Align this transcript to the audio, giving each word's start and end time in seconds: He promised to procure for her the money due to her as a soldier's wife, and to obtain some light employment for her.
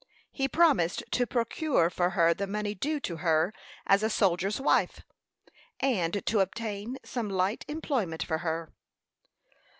He 0.31 0.47
promised 0.47 1.03
to 1.11 1.27
procure 1.27 1.91
for 1.91 2.09
her 2.17 2.33
the 2.33 2.47
money 2.47 2.73
due 2.73 2.99
to 3.01 3.17
her 3.17 3.53
as 3.85 4.01
a 4.01 4.09
soldier's 4.09 4.59
wife, 4.59 5.01
and 5.79 6.25
to 6.25 6.39
obtain 6.39 6.97
some 7.05 7.29
light 7.29 7.63
employment 7.67 8.23
for 8.23 8.39
her. 8.39 8.73